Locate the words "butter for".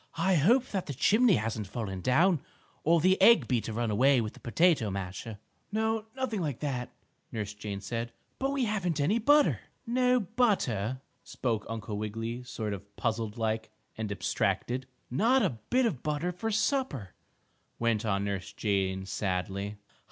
16.01-16.49